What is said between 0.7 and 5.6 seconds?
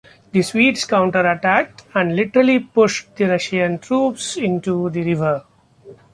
counter-attacked and literally pushed the Russian troops into the river.